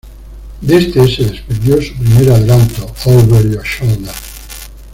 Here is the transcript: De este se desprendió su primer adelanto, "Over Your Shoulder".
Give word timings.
De 0.61 0.77
este 0.77 1.07
se 1.07 1.25
desprendió 1.25 1.79
su 1.79 1.93
primer 1.93 2.31
adelanto, 2.31 2.91
"Over 3.05 3.47
Your 3.51 3.63
Shoulder". 3.63 4.09